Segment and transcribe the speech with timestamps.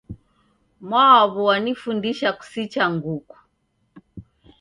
[0.87, 3.37] Mwaw'u wanifundisha kusicha nguku.